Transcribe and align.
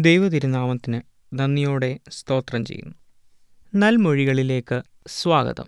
ദൈവതിരുനാമത്തിന് 0.00 1.00
നന്ദിയോടെ 1.34 1.98
സ്തോത്രം 2.10 2.64
ചെയ്യുന്നു. 2.64 2.94
നൽമൊഴികളിലേക്ക് 3.74 4.82
സ്വാഗതം. 5.08 5.64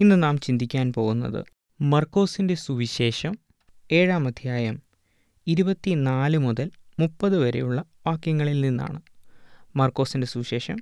ഇന്ന് 0.00 0.22
നാം 0.22 0.38
ചിന്തിക്കാൻ 0.38 0.92
പോകുന്നത് 0.92 1.44
മർക്കോസിന്റെ 1.82 2.54
സുവിശേഷം 2.54 3.38
ഏഴാം 3.92 4.26
അധ്യായം 4.26 4.82
ഇരുപത്തിനാല് 5.46 6.38
മുതൽ 6.38 6.70
മുപ്പത് 6.98 7.38
വരെയുള്ള 7.38 7.84
വാക്യങ്ങളിൽ 8.06 8.60
നിന്നാണ്. 8.60 9.02
മർക്കോസിന്റെ 9.76 10.26
സുവിശേഷം 10.26 10.76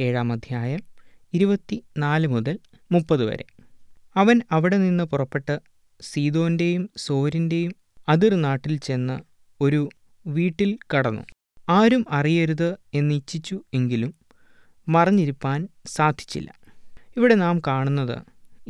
ഏഴാം 0.00 0.32
അധ്യായം 0.32 0.80
ഇരുപത്തി 1.34 1.84
നാല് 1.98 2.26
മുതൽ 2.26 2.58
മുപ്പത് 2.92 3.24
വരെ. 3.24 3.44
അവൻ 4.16 4.40
അവിടെ 4.52 4.76
നിന്ന് 4.76 5.04
പുറപ്പെട്ട് 5.04 5.60
സീതോന്റെയും 6.00 6.90
സോരിന്റെയും 6.96 7.74
അതിർ 8.08 8.42
നാട്ടിൽ 8.42 8.78
ചെന്ന് 8.78 9.18
ഒരു 9.60 9.88
വീട്ടിൽ 10.26 10.78
കടന്നു. 10.94 11.22
ആരും 11.68 12.04
അറിയരുത് 12.10 12.76
എന്നിച്ഛിച്ചു 12.94 13.60
എങ്കിലും 13.74 14.14
മറഞ്ഞിരിപ്പാൻ 14.88 15.68
സാധിച്ചില്ല. 15.86 16.52
ഇവിടെ 17.16 17.34
നാം 17.34 17.60
കാണുന്നത് 17.66 18.18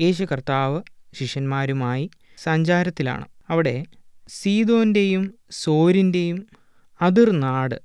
യേശു 0.00 0.24
കർത്താവ് 0.24 0.82
ശിഷ്യന്മാരുമായി 1.14 2.10
സഞ്ചാരത്തിലാണ്. 2.37 3.26
അവിടെ 3.50 3.84
സീതോന്റെയും 4.28 5.34
സോരിന്റെയും 5.50 6.46
അതിർനാട് 7.02 7.82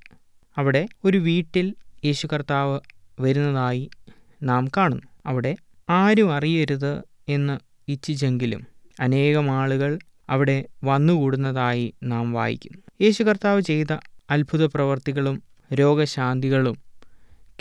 അവിടെ 0.58 0.88
ഒരു 1.04 1.18
വീട്ടിൽ 1.18 1.74
യേശു 2.04 2.28
കർത്താവ് 2.32 2.80
വരുന്നതായി 3.20 3.90
നാം 4.42 4.68
കാണുന്നു. 4.76 5.06
അവിടെ 5.26 5.56
ആരും 5.90 6.32
അറിയരുത് 6.32 7.02
എന്ന് 7.28 7.58
ഇച്ഛിച്ചെങ്കിലും 7.88 8.66
അനേകം 9.00 9.50
ആളുകൾ 9.50 9.98
അവിടെ 10.28 10.64
വന്നുകൂടുന്നതായി 10.84 11.94
നാം 12.02 12.32
വായിക്കുന്നു. 12.32 12.78
യേശു 13.00 13.22
കർത്താവ് 13.22 13.60
ചെയ്ത 13.60 13.96
അത്ഭുത 14.34 14.64
പ്രവർത്തികളും 14.66 15.36
രോഗശാന്തികളും 15.74 16.76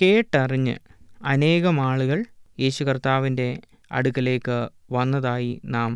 കേട്ടറിഞ്ഞ് 0.01 0.75
അനേകം 1.23 1.81
ആളുകൾ 1.81 2.19
യേശു 2.59 2.81
കർത്താവിന്റെ 2.83 3.47
അടുക്കലേക്ക് 3.91 4.55
വന്നതായി 4.91 5.51
നാം 5.65 5.91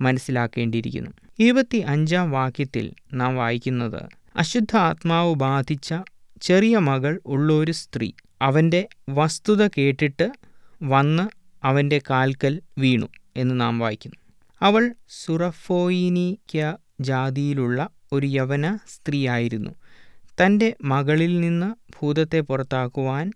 മനസ്സിലാക്കേണ്ടിയിരിക്കുന്നു. 0.00 1.10
ഇരുപത്തി 1.38 1.78
അഞ്ചാം 1.92 2.30
വാക്യത്തിൽ 2.30 2.86
നാം 3.12 3.36
വായിക്കുന്നത് 3.36 4.02
അശുദ്ധ 4.36 4.76
ആത്മാവ് 4.76 5.34
ബാധിച്ച 5.34 5.94
ചെറിയ 6.42 6.78
മകൾ 6.78 7.20
ഉള്ളൊരു 7.26 7.72
സ്ത്രീ 7.72 8.10
അവന്റെ 8.42 8.88
വസ്തുത 9.08 9.62
കേട്ടിട്ട് 9.78 10.26
വന്ന് 10.82 11.24
അവന്റെ 11.64 11.98
കാൽക്കൽ 12.10 12.54
വീണു 12.78 13.08
എന്ന് 13.36 13.54
നാം 13.60 13.78
വായിക്കുന്നു. 13.78 14.18
അവൾ 14.60 14.84
സുറഫോയിനിക്ക 15.08 16.54
ജാതിയിലുള്ള 17.00 17.88
ഒരു 18.12 18.26
യവന 18.26 18.78
സ്ത്രീയായിരുന്നു. 18.88 19.70
തന്റെ 20.42 20.76
മകളിൽ 20.84 21.40
നിന്ന് 21.40 21.74
ഭൂതത്തെ 21.98 22.40
പുറത്താക്കുവാൻ 22.40 23.32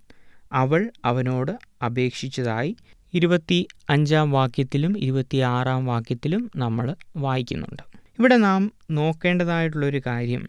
അവൾ 0.53 0.91
അവനോട് 1.05 1.53
അപേക്ഷിച്ചതായി 1.85 2.77
ഇരുപത്തി 3.15 3.67
അഞ്ചാം 3.91 4.31
വാക്യത്തിലും 4.31 4.99
ഇരുപത്തിയാറാം 4.99 5.87
വാക്യത്തിലും 5.87 6.51
നമ്മൾ 6.57 6.87
വായിക്കുന്നുണ്ട്. 7.17 7.83
ഇവിടെ 8.19 8.37
നാം 8.37 8.73
നോക്കേണ്ടതായിട്ടുള്ളൊരു 8.91 10.03
കാര്യം 10.07 10.43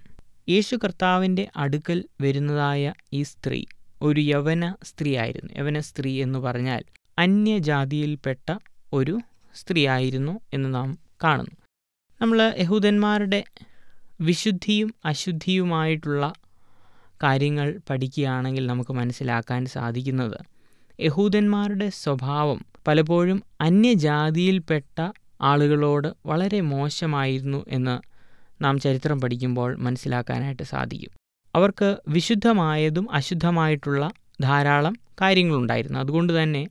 യേശു 0.50 0.76
കർത്താവിന്റെ 0.76 1.48
അടുക്കൽ 1.58 2.06
വരുന്നതായ 2.22 2.94
ഈ 3.14 3.22
സ്ത്രീ 3.24 3.66
ഒരു 4.02 4.20
യവന 4.20 4.76
സ്ത്രീ 4.84 5.18
ആയിരുന്നു 5.18 5.54
യവന 5.58 5.80
സ്ത്രീ 5.80 6.22
എന്ന് 6.22 6.40
പറഞ്ഞാൽ 6.40 6.84
അന്യജാതിയിൽപ്പെട്ട 7.20 8.48
ഒരു 8.94 9.20
സ്ത്രീ 9.56 9.88
ആയിരുന്നു 9.88 10.40
എന്ന് 10.54 10.76
നാം 10.76 11.00
കാണുന്നു. 11.24 11.56
നമ്മൾ 12.22 12.54
യഹൂദന്മാരുടെ 12.60 13.44
വിശുദ്ധിയും 14.22 14.94
അശുദ്ധിയുമായിട്ടുള്ള 15.06 16.34
കാര്യങ്ങൾ 17.24 17.80
പഠിക്കുകയാണെങ്കിൽ 17.90 18.68
നമുക്ക് 18.68 18.94
മനസ്സിലാക്കാൻ 18.94 19.66
സാധിക്കുന്നത്. 19.66 20.38
യഹൂദന്മാരുടെ 21.02 21.90
സ്വഭാവം 21.90 22.66
പലപ്പോഴും 22.88 23.44
അന്യജാതിയിൽപ്പെട്ട 23.62 25.12
ആളുകളോട് 25.42 26.14
വളരെ 26.26 26.62
മോശമായിരുന്നു 26.62 27.66
എന്ന് 27.68 28.00
നാം 28.64 28.80
ചരിത്രം 28.80 29.22
പഠിക്കുമ്പോൾ 29.22 29.76
മനസ്സിലാക്കാനായിട്ട് 29.76 30.64
സാധിക്കും. 30.64 31.10
അവർക്ക് 31.56 31.98
വിശുദ്ധമായതും 32.08 33.12
അശുദ്ധമായിട്ടുള്ള 33.12 34.12
ധാരാളം 34.42 34.96
കാര്യങ്ങളുണ്ടായിരുന്നു. 35.22 36.00
അതുകൊണ്ട് 36.00 36.44
തന്നെ 36.44 36.68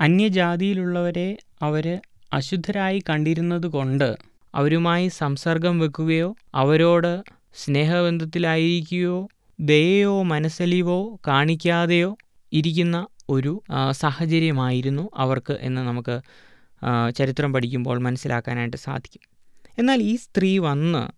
അന്യജാതിയിലുള്ളവരെ 0.00 1.36
അവർ 1.62 2.00
അശുദ്ധരായി 2.32 3.02
കണ്ടിരുന്നത് 3.10 3.66
കൊണ്ട് 3.66 4.16
അവരുമായി 4.54 5.08
സംസർഗം 5.08 5.78
വെക്കുകയോ 5.78 6.34
അവരോട് 6.54 7.22
സ്നേഹബന്ധത്തിലായിരിക്കുകയോ 7.54 9.28
ദയയോ 9.60 10.22
മനസ്സലിവോ 10.22 11.20
കാണിക്കാതെയോ 11.28 12.16
ഇരിക്കുന്ന 12.52 13.06
ഒരു 13.28 13.62
സാഹചര്യമായിരുന്നു 13.90 15.08
അവർക്ക് 15.16 15.58
എന്ന് 15.60 15.82
നമുക്ക് 15.82 16.20
ചരിത്രം 17.16 17.52
പഠിക്കുമ്പോൾ 17.52 17.98
മനസ്സിലാക്കാനായിട്ട് 17.98 18.76
സാധിക്കും. 18.76 19.20
എന്നാൽ 19.78 20.02
ഈ 20.02 20.16
സ്ത്രീ 20.16 20.58
വന്ന് 20.58 21.08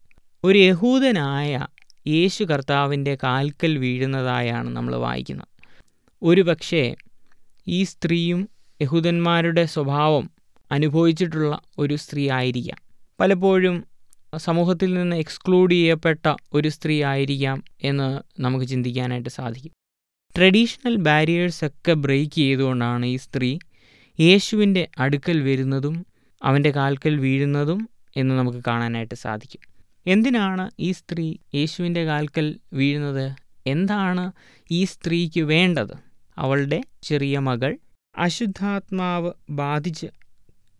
ഒരു 0.46 0.58
യഹൂദനായ 0.58 1.66
യേശു 2.06 2.44
കർത്താവിന്റെ 2.44 3.18
കാൽക്കൽ 3.22 3.78
വീഴുന്നതായാണ് 3.78 4.70
നമ്മൾ 4.70 4.96
വായിക്കുന്നത്. 4.96 5.48
ഒരു 6.22 6.40
പക്ഷേ 6.40 6.94
ഈ 7.68 7.82
സ്ത്രീയും 7.82 8.48
യഹൂദന്മാരുടെ 8.82 9.64
സ്വഭാവം 9.64 10.30
അനുഭവിച്ചിട്ടുള്ള 10.72 11.60
ഒരു 11.78 11.94
സ്ത്രീ 11.94 12.30
ആയിരിക്കാം. 12.30 12.80
പലപ്പോഴും 13.20 13.84
സമൂഹത്തിൽ 14.38 14.94
നിന്ന് 14.94 15.16
എക്സ്ക്ലൂഡ് 15.16 15.72
ചെയ്യപ്പെട്ട 15.72 16.34
ഒരു 16.52 16.68
സ്ത്രീ 16.68 17.02
ആയിരിക്കാം 17.02 17.64
എന്ന് 17.82 18.40
നമുക്ക് 18.42 18.66
ചിന്തിക്കാനായിട്ട് 18.66 19.28
സാധിക്കും. 19.28 19.72
ട്രഡീഷണൽ 20.36 20.96
ബാരിയേഴ്സൊക്കെ 20.96 21.92
ബ്രേക്ക് 21.92 22.32
ചെയ്തുകൊണ്ടാണ് 22.32 23.06
ഈ 23.06 23.16
സ്ത്രീ 23.16 23.58
യേശുവിന്റെ 24.20 24.88
അടുക്കൽ 24.98 25.40
വരുന്നതും 25.40 26.06
അവന്റെ 26.42 26.70
കാൽക്കൽ 26.70 27.16
വീഴുന്നതും 27.16 27.88
എന്ന് 28.16 28.34
നമുക്ക് 28.34 28.58
കാണാനായിട്ട് 28.66 29.14
സാധിക്കും. 29.14 29.60
എന്തിനാണ് 30.06 30.70
ഈ 30.80 30.92
സ്ത്രീ 30.92 31.36
യേശുവിന്റെ 31.54 32.04
കാൽക്കൽ 32.04 32.58
വീഴുന്നത്? 32.72 33.32
എന്താണ് 33.66 34.32
ഈ 34.70 34.84
സ്ത്രീക്ക് 34.84 35.40
വേണ്ടത്? 35.40 35.94
അവളുടെ 36.38 36.82
ചെറിയ 37.02 37.38
മകൾ 37.38 37.78
അശുദ്ധാത്മാവ് 38.18 39.32
ബാധിച്ച് 39.50 40.06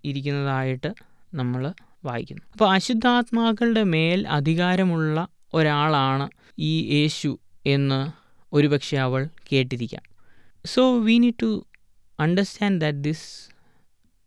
ഇരിക്കുന്നതായിട്ട് 0.04 0.94
നമ്മൾ 1.34 1.72
വായിക്കുന്നു. 2.06 2.42
അപ്പോൾ 2.52 2.74
അശുദ്ധാത്മാക്കളുടെ 2.74 3.82
മേൽ 3.82 4.28
അധികാരമുള്ള 4.28 5.26
ഒരാളാണ് 5.54 6.30
ഈ 6.58 6.94
യേശു 6.94 7.38
എന്ന് 7.66 8.12
ഒരുപക്ഷെ 8.54 8.96
അവൾ 8.96 9.28
കേട്ടിരിക്കാം. 9.52 10.02
So 10.66 10.98
we 10.98 11.18
need 11.18 11.34
to 11.42 11.66
understand 12.20 12.80
that 12.80 12.98
this 12.98 13.50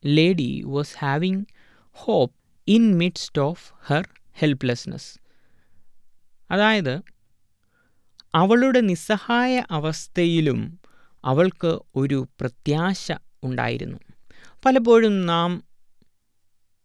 lady 0.05 0.61
was 0.65 0.95
having 0.99 1.45
hope 1.91 2.35
in 2.67 2.97
midst 2.97 3.41
of 3.41 3.73
her 3.85 4.07
helplessness 4.33 5.19
അതായത് 6.51 7.01
അവളുടെ 8.35 8.79
നിസ്സഹായ 8.79 9.63
അവസ്ഥയിലും 9.71 10.79
അവൾക്ക് 11.25 11.79
ഒരു 11.95 12.27
പ്രത്യാശ 12.39 13.11
ഉണ്ടായിരുന്നു. 13.43 13.97
പലപ്പോഴും 14.65 15.25
നാം 15.25 15.63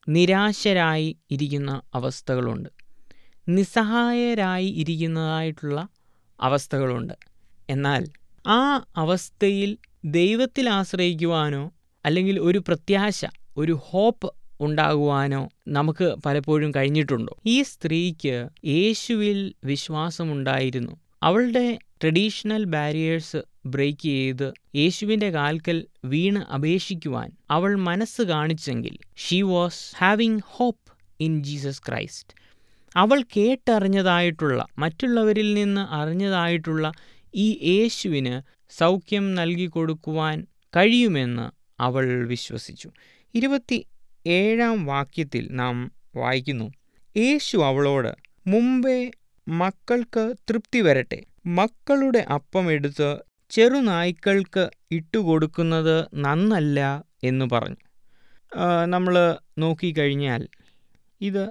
നിരാശരായി 0.08 1.16
ഇരിക്കുന്ന 1.30 1.82
അവസ്ഥകളുണ്ട്. 1.94 2.68
നിസ്സഹായരായി 3.48 4.66
ഇരിക്കുന്നതായിട്ടുള്ള 4.66 5.88
അവസ്ഥകളുണ്ട്. 6.40 7.14
എന്നാൽ 7.70 8.06
ആ 8.46 8.86
അവസ്ഥയിൽ 8.96 9.78
ദൈവത്തിൽ 10.04 10.68
ആശ്രയിക്കുവാനോ 10.70 11.72
അല്ലെങ്കിൽ 12.04 12.40
ഒരു 12.40 12.58
പ്രത്യാശ 12.58 13.24
ഒരു 13.56 13.78
ഹോപ്പ് 13.82 14.34
ഉണ്ടാകുവാനോ 14.60 15.48
നമുക്ക് 15.68 16.14
പലപ്പോഴും 16.26 16.74
കഴിഞ്ഞിട്ടുണ്ടോ? 16.76 17.36
ഈ 17.46 17.62
സ്ത്രീക്ക് 17.62 18.48
യേശുവിൽ 18.66 19.54
വിശ്വാസമുണ്ടായിരുന്നു. 19.64 20.96
അവളുടെ 21.22 21.78
ട്രഡീഷണൽ 22.02 22.64
ബാരിയേഴ്സ് 22.64 23.42
ബ്രേക്ക് 23.66 24.02
ചെയ്ത് 24.02 24.52
യേശുവിന്റെ 24.76 25.30
കാൽക്കൽ 25.30 25.86
വീണ് 26.04 26.36
അപേക്ഷിക്കുവാൻ 26.36 27.30
അവൾ 27.50 27.76
മനസ്സ് 27.76 28.22
കാണിച്ചെങ്കിൽ 28.22 28.98
she 29.16 29.42
was 29.42 29.96
having 29.96 30.40
hope 30.46 30.92
in 31.20 31.42
Jesus 31.42 31.82
Christ 31.88 32.34
അവൾ 32.96 33.22
കേട്ടറിഞ്ഞതായിട്ടുള്ള 33.36 34.64
മറ്റുള്ളവരിൽ 34.78 35.54
നിന്ന് 35.54 35.80
അറിഞ്ഞതായിട്ടുള്ള 35.80 36.92
ഈ 37.34 37.58
യേശുവിന് 37.64 38.42
സൗഖ്യം 38.70 39.34
നൽകി 39.34 39.66
കൊടുക്കുവാൻ 39.66 40.46
കഴിയുമെന്ന് 40.76 41.46
അവൾ 41.82 42.26
വിശ്വസിച്ചു. 42.26 42.88
ഇരുപത്തി 43.34 43.86
ഏഴാം 44.26 44.86
വാക്യത്തിൽ 44.86 45.48
നാം 45.50 45.92
വായിക്കുന്നു 46.16 46.72
യേശു 47.16 47.56
അവളോട് 47.56 48.12
മുമ്പേ 48.46 49.10
മക്കൾക്ക് 49.48 50.34
തൃപ്തി 50.50 50.80
വരട്ടെ. 50.80 51.20
മക്കളുടെ 51.46 52.18
അപ്പം 52.18 52.72
എടുത്ത് 52.72 53.18
ചെറുനായ്ക്കൾക്ക് 53.50 54.70
ഇട്ടുകൊടുക്കുന്നത് 54.90 56.08
നന്നല്ല 56.14 57.04
എന്ന് 57.24 57.46
പറഞ്ഞു. 57.52 57.76
നമ്മൾ 58.84 59.36
നോക്കിക്കഴിഞ്ഞാൽ 59.58 60.48
ഇത് 61.20 61.50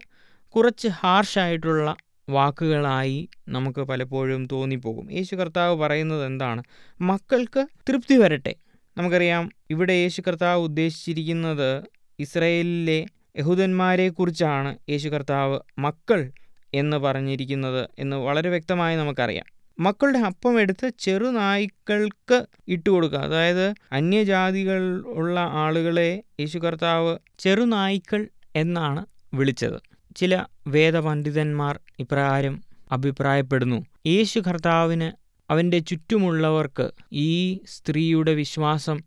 കുറച്ച് 0.56 0.88
ഹാർഷായിട്ടുള്ള 0.88 1.96
വാക്കുകളായി 2.30 3.30
നമുക്ക് 3.50 3.80
പലപ്പോഴും 3.80 4.48
തോന്നിപ്പോകും. 4.52 5.12
യേശു 5.12 5.36
കർത്താവ് 5.36 5.76
പറയുന്നത് 5.76 6.26
എന്താണ്? 6.26 6.64
മക്കൾക്ക് 7.02 7.68
തൃപ്തി 7.90 8.16
വരട്ടെ. 8.18 8.56
നമുക്കറിയാം 8.98 9.50
ഇവിടെ 9.70 9.94
യേശു 9.94 10.22
കർത്താവ് 10.22 10.62
ഉദ്ദേശിച്ചിരിക്കുന്നത് 10.62 11.84
ഇസ്രയേലിലെ 12.20 13.06
യഹൂദന്മാരെക്കുറിച്ചാണ് 13.38 14.78
യേശു 14.90 15.10
കർത്താവ് 15.10 15.60
മക്കൾ 15.80 16.32
എന്ന് 16.74 16.98
പറഞ്ഞിരിക്കുന്നത് 16.98 17.90
എന്ന് 18.00 18.18
വളരെ 18.18 18.50
വ്യക്തമായി 18.50 18.96
നമുക്കറിയാം. 18.96 19.51
മക്കളുടെ 19.80 20.20
അപ്പം 20.20 20.62
എടുത്ത് 20.62 20.92
ചെറുനായ്ക്കൾക്ക് 21.00 22.46
ഇട്ടുകൊടുക്കുക 22.68 23.20
അതായത് 23.20 23.74
അന്യജാതികൾ 23.92 25.04
ഉള്ള 25.08 25.40
ആളുകളെ 25.40 26.24
യേശു 26.40 26.58
കർത്താവ് 26.58 27.18
ചെറുനായ്ക്കൾ 27.40 28.28
എന്നാണ് 28.56 29.06
വിളിച്ചത്. 29.34 29.82
ചില 30.16 30.46
വേദപണ്ഡിതന്മാർ 30.68 31.80
ഇപ്രകാരം 32.00 32.62
അഭിപ്രായപ്പെടുന്നു. 32.92 33.86
യേശു 34.08 34.40
കർത്താവിന് 34.40 35.12
അവന്റെ 35.52 35.80
ചുറ്റുമുള്ളവർക്ക് 35.80 36.92
ഈ 37.14 37.60
സ്ത്രീയുടെ 37.68 38.34
വിശ്വാസം 38.34 39.00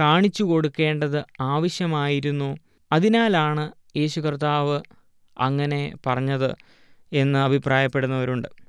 കാണിച്ചു 0.00 0.44
കൊടുക്കേണ്ടത് 0.44 1.24
ആവശ്യമായിരുന്നു. 1.40 2.56
അതിനാലാണ് 2.92 3.72
യേശു 3.96 4.20
കർത്താവ് 4.20 4.80
അങ്ങനെ 5.38 5.94
പറഞ്ഞത് 6.06 6.54
എന്ന് 7.12 7.38
അഭിപ്രായപ്പെടുന്നവരുണ്ട്. 7.38 8.63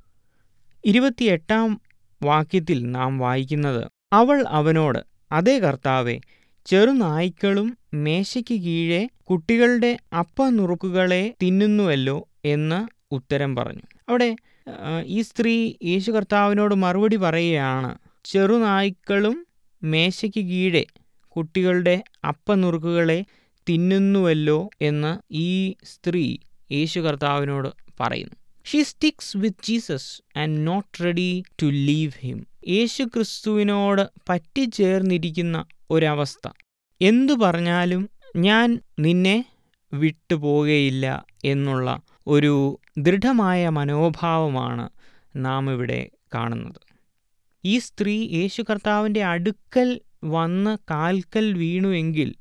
ഇരുപത്തിയെട്ടാം 0.86 1.80
വാക്യത്തിൽ 2.22 2.90
നാം 2.90 3.18
വായിക്കുന്നത് 3.18 3.82
അവൾ 4.12 4.44
അവനോട് 4.48 5.00
അതേ 5.32 5.58
കർത്താവെ 5.58 6.20
ചെറുനായ്ക്കളും 6.66 7.78
മേശയ്ക്ക് 7.94 8.54
കീഴെ 8.54 9.08
കുട്ടികളുടെ 9.22 9.96
അപ്പ 10.18 10.48
നുറുക്കുകളെ 10.48 11.34
തിന്നുന്നുവല്ലോ 11.42 12.28
എന്ന് 12.44 12.78
ഉത്തരം 13.14 13.56
പറഞ്ഞു. 13.56 13.82
അവിടെ 14.08 14.36
ഈ 15.06 15.20
സ്ത്രീ 15.20 15.72
യേശു 15.84 16.10
കർത്താവിനോട് 16.12 16.74
മറുപടി 16.74 17.16
പറയുകയാണ് 17.16 17.98
ചെറുനായ്ക്കളും 18.24 19.46
മേശയ്ക്ക് 19.82 20.40
കീഴെ 20.40 20.84
കുട്ടികളുടെ 21.28 22.02
അപ്പ 22.28 22.54
നുറുക്കുകളെ 22.54 23.24
തിന്നുന്നുവല്ലോ 23.68 24.70
എന്ന് 24.82 25.12
ഈ 25.32 25.74
സ്ത്രീ 25.84 26.36
യേശു 26.72 27.00
കർത്താവിനോട് 27.00 27.68
പറയുന്നു. 28.00 28.36
She 28.68 28.82
sticks 28.82 29.36
with 29.36 29.64
Jesus 29.64 30.38
and 30.38 30.66
not 30.66 31.04
ready 31.04 31.42
to 31.62 31.66
leave 31.66 32.12
him 32.20 32.46
യേശു 32.68 33.02
ക്രിസ്തുവിനോട് 33.02 34.10
പറ്റിച്ചേർന്നിരിക്കുന്ന 34.28 35.64
ഒരവസ്ഥ. 35.90 36.48
എന്തു 37.00 37.32
പറഞ്ഞാലും 37.32 38.10
ഞാൻ 38.36 38.80
നിന്നെ 38.98 39.44
വിട്ടുപോകുകയില്ല 39.92 41.24
എന്നുള്ള 41.44 42.00
ഒരു 42.26 42.80
ദൃഢമായ 42.98 43.68
മനോഭാവമാണ് 43.68 44.88
നാം 45.36 45.72
ഇവിടെ 45.72 46.10
കാണുന്നത്. 46.34 46.80
ഈ 47.64 47.78
സ്ത്രീ 47.78 48.28
യേശു 48.32 48.62
കർത്താവിന്റെ 48.62 49.24
അടുക്കൽ 49.24 50.00
വന്ന് 50.24 50.78
കാൽക്കൽ 50.90 51.52
വീണുവെങ്കിൽ 51.52 52.34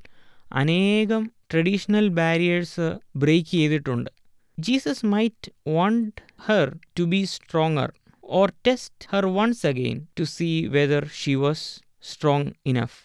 അനേകം 0.51 1.31
ട്രഡീഷണൽ 1.54 2.07
ബാരിയേഴ്സ് 2.07 2.98
ബ്രേക്ക് 3.16 3.50
ചെയ്തിട്ടുണ്ട്. 3.50 4.15
Jesus 4.57 5.06
might 5.06 5.44
want 5.78 6.13
her 6.48 6.66
to 6.96 7.04
be 7.07 7.22
stronger 7.25 7.90
or 8.24 8.48
test 8.63 9.07
her 9.10 9.24
once 9.36 9.62
again 9.63 9.98
to 10.16 10.25
see 10.25 10.54
whether 10.68 11.02
she 11.19 11.34
was 11.36 11.60
strong 12.04 12.44
enough. 12.66 12.96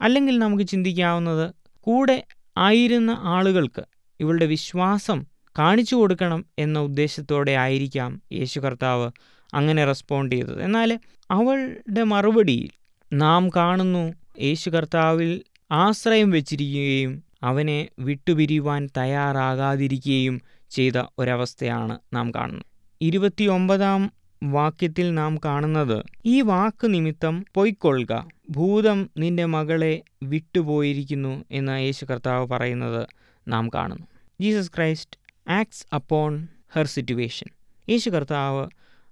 അല്ലെങ്കിൽ 0.00 0.38
നമുക്ക് 0.38 0.64
ചിന്തിക്കാവുന്നത് 0.66 1.46
കൂടെ 1.86 2.16
ആയിരുന്ന 2.58 3.10
ആളുകൾക്ക് 3.34 3.84
ഇവളുടെ 4.20 4.46
വിശ്വാസം 4.46 5.18
കാണിച്ചു 5.56 5.96
കൊടുക്കണം 5.96 6.44
എന്ന 6.58 6.78
ഉദ്ദേശത്തോടെ 6.78 7.52
ആയിരിക്കാം 7.56 8.20
യേശു 8.32 8.60
കർത്താവ് 8.60 9.06
അങ്ങനെ 9.54 9.84
റെസ്പോണ്ട് 9.84 10.34
ചെയ്തത് 10.36 10.62
എന്നാൽ 10.62 10.90
അവളുടെ 11.30 12.02
മറുപടിയിൽ 12.04 12.68
നാം 13.12 13.48
കാണുന്നു 13.56 14.04
യേശു 14.40 14.70
കർത്താവിൽ 14.70 15.30
ആശ്രയം 15.70 16.30
വെച്ചിരിക്കുകയും 16.30 17.12
അവനെ 17.42 17.78
വിട്ടുപിരിയുവാൻ 17.98 18.88
തയ്യാറാകാതിരിക്കുകയും 18.98 20.36
ചെയ്ത 20.70 21.02
ഒരവസ്ഥയാണ് 21.18 21.98
നാം 22.12 22.30
കാണുന്നത്. 22.30 22.66
ഇരുപത്തിയൊമ്പതാം 23.00 24.12
വാക്യത്തിൽ 24.42 25.14
നാം 25.14 25.38
കാണുന്നത് 25.44 26.04
ഈ 26.24 26.40
വാക്ക് 26.40 26.94
നിമിത്തം 26.94 27.44
പൊയ്ക്കൊള്ളുക. 27.54 28.28
ഭൂതം 28.50 29.10
നിന്റെ 29.18 29.44
മകളെ 29.44 30.02
വിട്ടുപോയിരിക്കുന്നു 30.22 31.44
എന്ന് 31.50 31.80
യേശു 31.80 32.04
കർത്താവ് 32.04 32.46
പറയുന്നത് 32.46 33.06
നാം 33.48 33.68
കാണുന്നു. 33.68 34.06
Jesus 34.40 34.70
Christ 34.76 35.50
acts 35.50 35.86
upon 35.94 36.48
her 36.74 36.86
situation. 36.86 37.46
യേശു 37.88 38.10
കർത്താവ് 38.10 38.68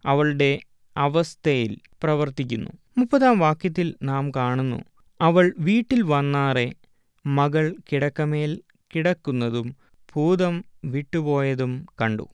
അവളുടെ 0.07 0.59
അവസ്ഥയിൽ 0.97 1.77
പ്രവർത്തിക്കുന്നു. 2.03 2.71
മുപ്പതാം 2.99 3.39
വാക്യത്തിൽ 3.39 3.95
നാം 4.03 4.31
കാണുന്നു 4.31 4.85
അവൾ 5.21 5.53
വീട്ടിൽ 5.59 6.03
വന്നാറെ 6.03 6.73
മകൾ 7.27 7.75
കിടക്കമേൽ 7.93 8.61
കിടക്കുന്നതും 8.97 9.77
ഭൂതം 10.15 10.65
വിട്ടുപോയതും 10.85 11.87
കണ്ടു. 12.03 12.29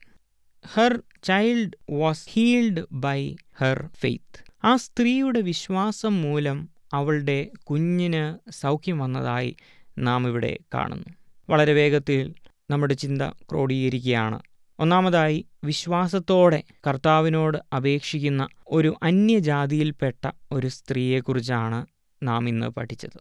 Her 0.72 1.02
child 1.22 1.92
was 1.92 2.26
healed 2.28 2.82
by 2.92 3.36
her 3.60 3.88
faith 3.96 4.44
ആ 4.64 4.76
സ്ത്രീയുടെ 4.76 5.40
വിശ്വാസം 5.40 6.22
മൂലം 6.22 6.68
അവളുടെ 6.92 7.50
കുഞ്ഞിന് 7.64 8.50
സൗഖ്യം 8.50 8.98
വന്നതായി 8.98 9.56
നാം 9.98 10.28
ഇവിടെ 10.28 10.58
കാണുന്നു. 10.74 11.04
വളരെ 11.50 11.72
വേഗത്തിൽ 11.72 12.34
നമ്മുടെ 12.70 12.94
ചിന്ത 12.94 13.22
ക്രോഡീകരിക്കുകയാണ്. 13.22 14.40
ഒന്നാമതായി 14.78 15.46
വിശ്വാസത്തോടെ 15.64 16.62
കർത്താവിനോട് 16.86 17.58
അപേക്ഷിക്കുന്ന 17.76 18.48
ഒരു 18.68 18.94
അന്യജാതിയിൽപ്പെട്ട 19.02 20.30
ഒരു 20.52 20.68
സ്ത്രീയെക്കുറിച്ചാണ് 20.68 21.86
നാം 22.22 22.48
ഇന്ന് 22.48 22.66
പഠിച്ചത്. 22.66 23.20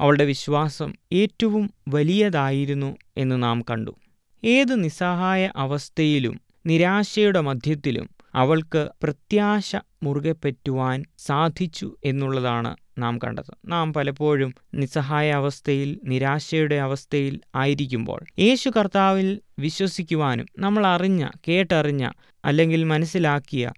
അവളുടെ 0.00 0.24
വിശ്വാസം 0.24 0.94
ഏറ്റവും 1.12 1.70
വലിയതായിരുന്നു 1.88 2.96
എന്ന് 3.16 3.42
നാം 3.42 3.64
കണ്ടു. 3.70 3.96
ഏത് 4.44 4.84
നിസ്സഹായ 4.84 5.52
അവസ്ഥയിലും 5.56 6.40
നിരാശയുടെ 6.66 7.40
മധ്യത്തിലും 7.40 8.10
അവൾക്ക് 8.34 8.88
പ്രത്യാശ 9.02 9.76
മുറുകെ 10.02 10.32
പറ്റുവാൻ 10.32 11.04
സാധിച്ചു 11.18 11.96
എന്നുള്ളതാണ് 12.04 12.76
നാം 12.98 13.18
കണ്ടത്. 13.18 13.52
നാം 13.66 13.92
പലപ്പോഴും 13.92 14.54
നിസ്സഹായ 14.74 15.30
അവസ്ഥയിൽ 15.30 16.00
നിരാശയുടെ 16.04 16.74
അവസ്ഥയിൽ 16.74 17.40
ആയിരിക്കുമ്പോൾ 17.54 18.24
യേശു 18.38 18.70
കർത്താവിൽ 18.70 19.40
വിശ്വസിക്കുവാനും 19.58 20.46
നമ്മൾ 20.58 20.86
അറിഞ്ഞ 20.86 21.28
കേട്ടറിഞ്ഞ 21.48 22.10
അല്ലെങ്കിൽ 22.44 22.84
മനസ്സിലാക്കിയ 22.84 23.72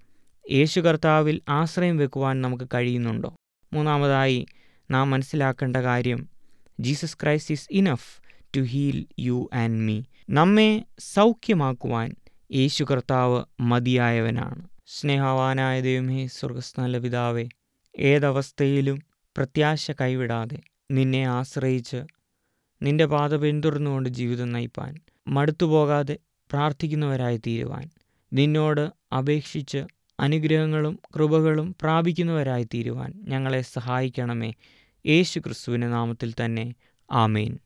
യേശു 0.53 0.81
കർത്താവിൽ 0.81 1.41
ആശ്രയം 1.49 1.97
വെക്കുവാൻ 1.97 2.43
നമുക്ക് 2.43 2.69
കഴിയുന്നുണ്ടോ? 2.75 3.37
മൂന്നാമതായി 3.73 4.47
നാം 4.91 5.11
മനസ്സിലാക്കേണ്ട 5.11 5.77
കാര്യം 5.77 6.29
Jesus 6.81 7.17
Christ 7.23 7.53
is 7.53 7.69
enough 7.71 8.23
to 8.57 8.61
heal 8.61 9.07
you 9.19 9.51
and 9.53 9.81
me. 9.81 10.03
നമ്മെ 10.31 10.85
സൗഖ്യമാക്കുവാൻ 10.99 12.15
യേശു 12.53 12.85
കർത്താവ് 12.85 13.45
മതിയായവനാണ്. 13.61 14.69
സ്നേഹവാനായ 14.87 15.81
ദൈവമേ 15.81 16.27
സ്വർഗസ്നല്ല 16.27 16.99
പിതാവേ 16.99 17.49
ഏതവസ്ഥയിലും 17.99 19.03
പ്രത്യാശ 19.37 19.91
കൈവിടാതെ 19.91 20.59
നിന്നെ 20.91 21.25
ആശ്രയിച്ച് 21.25 22.05
നിന്റെ 22.83 23.07
പാത 23.07 23.37
പിന്തുടർന്നുകൊണ്ട് 23.37 24.09
ജീവിതം 24.09 24.53
നയിപ്പാൻ 24.53 24.95
മടുത്തുപോകാതെ 25.29 26.19
പ്രാർത്ഥിക്കുന്നവരായി 26.51 27.37
തീരുവാൻ 27.37 27.91
നിന്നോട് 28.33 29.15
അപേക്ഷിച്ച് 29.15 29.85
അനുഗ്രഹങ്ങളും 30.21 30.99
കൃപകളും 31.15 31.77
പ്രാപിക്കുന്നവരായി 31.83 32.65
തീരുവാൻ 32.65 33.13
ഞങ്ങളെ 33.29 33.61
സഹായിക്കണമേ. 33.61 34.53
യേശു 35.07 35.39
ക്രിസ്തുവിന്റെ 35.39 35.87
നാമത്തിൽ 35.87 36.35
തന്നെ. 36.45 36.75
ആമേൻ. 37.13 37.59